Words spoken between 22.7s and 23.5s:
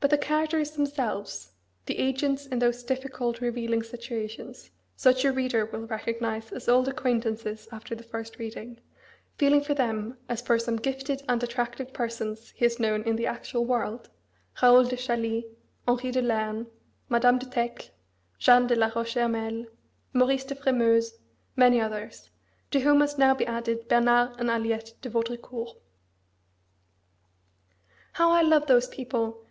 to whom must now be